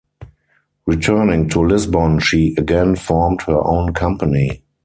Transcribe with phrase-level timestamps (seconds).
[0.87, 4.63] Returning to Lisbon she again formed her own company.